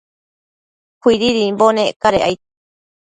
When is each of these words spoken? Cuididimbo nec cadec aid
Cuididimbo 1.01 1.65
nec 1.75 1.91
cadec 2.03 2.23
aid 2.27 2.39